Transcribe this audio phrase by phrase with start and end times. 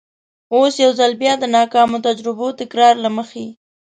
[0.53, 3.45] اوس یو ځل بیا د ناکامو تجربو تکرار له مخې.